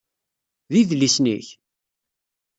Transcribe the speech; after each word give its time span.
D 0.71 0.73
idlisen-ik? 0.81 1.47